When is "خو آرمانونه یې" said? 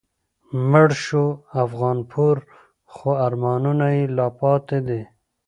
2.93-4.03